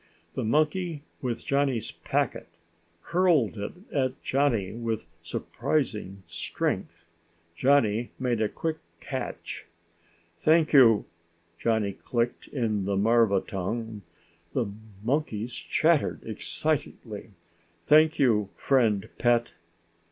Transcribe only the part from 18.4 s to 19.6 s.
friend pet."